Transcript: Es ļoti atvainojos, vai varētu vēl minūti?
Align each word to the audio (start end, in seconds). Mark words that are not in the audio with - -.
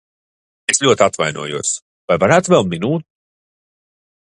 Es 0.73 0.79
ļoti 0.85 1.05
atvainojos, 1.07 1.75
vai 2.11 2.19
varētu 2.25 2.55
vēl 2.55 2.67
minūti? 2.73 3.09